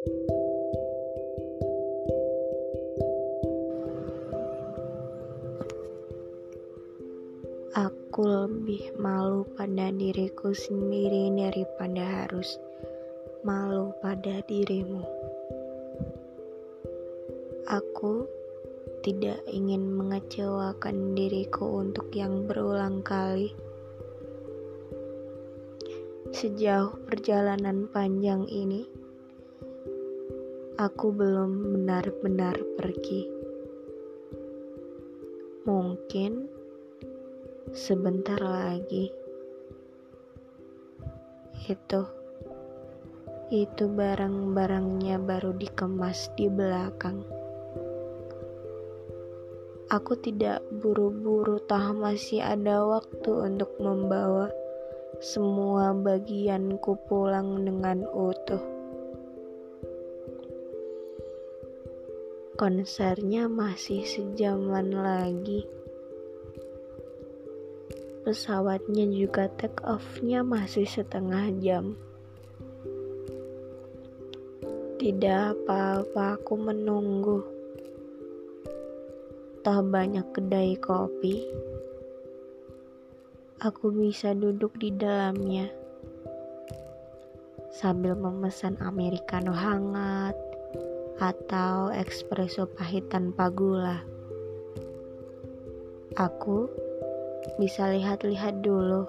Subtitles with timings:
[0.00, 0.08] Aku
[8.24, 12.56] lebih malu pada diriku sendiri daripada harus
[13.44, 15.04] malu pada dirimu.
[17.68, 18.24] Aku
[19.04, 23.52] tidak ingin mengecewakan diriku untuk yang berulang kali.
[26.32, 28.99] Sejauh perjalanan panjang ini,
[30.80, 33.28] aku belum benar-benar pergi.
[35.68, 36.48] Mungkin
[37.76, 39.12] sebentar lagi.
[41.68, 42.08] Itu,
[43.52, 47.28] itu barang-barangnya baru dikemas di belakang.
[49.92, 54.48] Aku tidak buru-buru, tah masih ada waktu untuk membawa
[55.20, 58.79] semua bagianku pulang dengan utuh.
[62.60, 65.64] Konsernya masih sejaman lagi
[68.20, 71.96] pesawatnya juga take off-nya masih setengah jam.
[75.00, 77.40] Tidak apa-apa aku menunggu.
[79.64, 81.48] Tak banyak kedai kopi.
[83.64, 85.72] Aku bisa duduk di dalamnya
[87.72, 90.49] sambil memesan americano hangat
[91.20, 94.00] atau espresso pahit tanpa gula.
[96.16, 96.66] Aku
[97.60, 99.04] bisa lihat-lihat dulu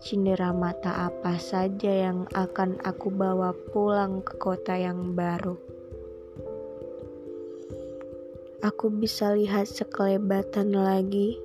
[0.00, 5.60] cindera mata apa saja yang akan aku bawa pulang ke kota yang baru.
[8.64, 11.36] Aku bisa lihat sekelebatan lagi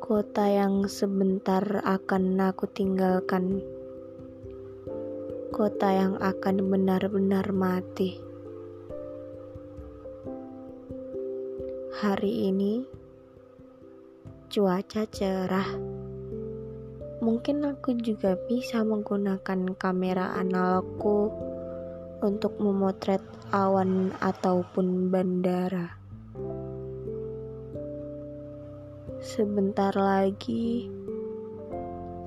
[0.00, 3.60] kota yang sebentar akan aku tinggalkan.
[5.52, 8.25] Kota yang akan benar-benar mati.
[11.96, 12.84] Hari ini
[14.52, 15.80] cuaca cerah.
[17.24, 21.32] Mungkin aku juga bisa menggunakan kamera analogku
[22.20, 25.96] untuk memotret awan ataupun bandara.
[29.24, 30.92] Sebentar lagi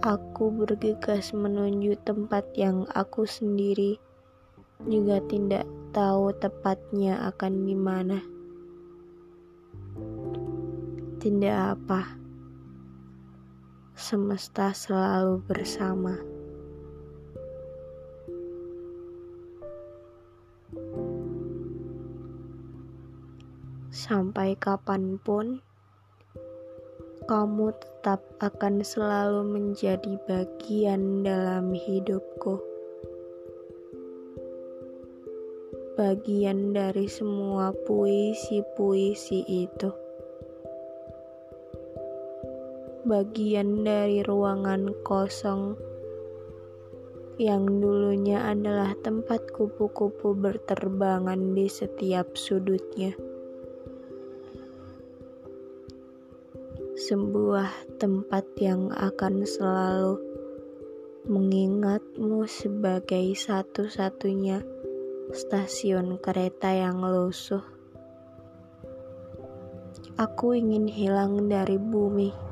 [0.01, 4.01] aku bergegas menuju tempat yang aku sendiri
[4.89, 8.38] juga tidak tahu tepatnya akan di mana.
[11.19, 12.15] Tidak apa
[13.91, 16.15] semesta selalu bersama.
[23.91, 25.59] Sampai kapan pun,
[27.27, 32.63] kamu tetap akan selalu menjadi bagian dalam hidupku.
[35.99, 40.08] Bagian dari semua puisi-puisi itu
[43.07, 45.79] bagian dari ruangan kosong
[47.39, 53.15] yang dulunya adalah tempat kupu-kupu berterbangan di setiap sudutnya.
[56.99, 60.19] Sebuah tempat yang akan selalu
[61.31, 64.59] mengingatmu sebagai satu-satunya
[65.31, 67.63] stasiun kereta yang lusuh.
[70.19, 72.48] Aku ingin hilang dari bumi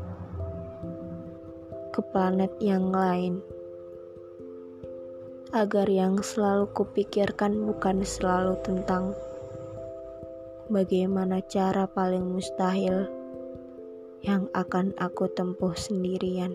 [1.98, 3.42] ke planet yang lain.
[5.50, 9.18] Agar yang selalu kupikirkan bukan selalu tentang
[10.70, 13.10] bagaimana cara paling mustahil
[14.22, 16.54] yang akan aku tempuh sendirian.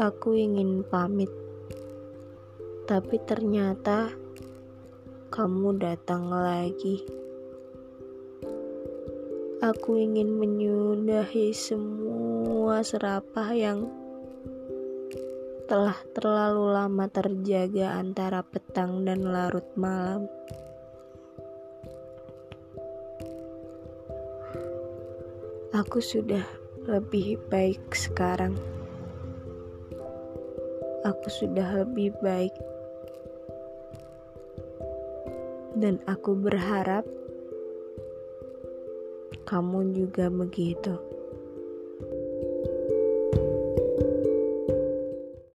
[0.00, 1.28] Aku ingin pamit,
[2.88, 4.08] tapi ternyata
[5.28, 7.25] kamu datang lagi.
[9.66, 13.90] Aku ingin menyudahi semua serapah yang
[15.66, 20.30] telah terlalu lama terjaga antara petang dan larut malam.
[25.74, 26.46] Aku sudah
[26.86, 28.54] lebih baik sekarang.
[31.02, 32.54] Aku sudah lebih baik,
[35.74, 37.02] dan aku berharap
[39.46, 41.05] kamu juga begitu.